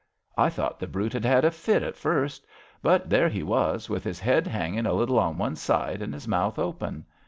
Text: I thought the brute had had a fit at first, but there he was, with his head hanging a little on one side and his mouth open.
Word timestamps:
I 0.35 0.49
thought 0.49 0.79
the 0.79 0.87
brute 0.87 1.13
had 1.13 1.25
had 1.25 1.45
a 1.45 1.51
fit 1.51 1.83
at 1.83 1.95
first, 1.95 2.47
but 2.81 3.07
there 3.11 3.29
he 3.29 3.43
was, 3.43 3.87
with 3.87 4.03
his 4.03 4.19
head 4.19 4.47
hanging 4.47 4.87
a 4.87 4.93
little 4.93 5.19
on 5.19 5.37
one 5.37 5.55
side 5.55 6.01
and 6.01 6.11
his 6.11 6.27
mouth 6.27 6.57
open. 6.57 7.05